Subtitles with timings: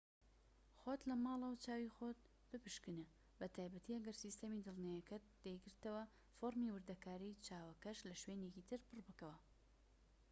[0.79, 2.17] خۆت لە ماڵەوە چاوی خۆت
[2.51, 3.05] بپشکنە
[3.39, 6.03] بە تایبەتی ئەگەر سیستەمی دڵنیاییەکەت دەیگرتەوە
[6.37, 9.37] فۆرمی وردەکاری چاوەکەش لە شوێنێکی تر پڕ بکەوە